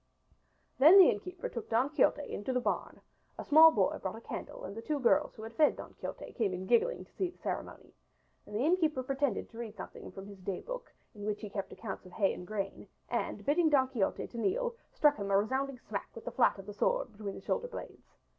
[0.79, 3.01] Then the innkeeper took Don Quixote into the barn,
[3.37, 6.33] a small boy brought a candle and the two girls who had fed Don Quixote
[6.33, 7.93] came in giggling to see the ceremony.
[8.47, 11.71] And the innkeeper pretended to read something from his day book, in which he kept
[11.71, 15.77] accounts of hay and grain; and bidding Don Quixote to kneel struck him a resounding
[15.77, 18.15] smack with the flat of the sword between the shoulder blades.